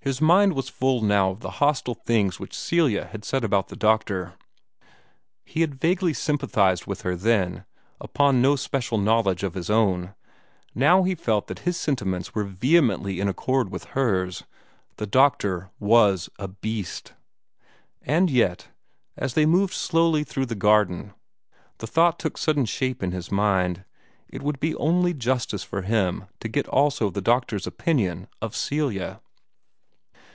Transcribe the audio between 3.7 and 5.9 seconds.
doctor. He had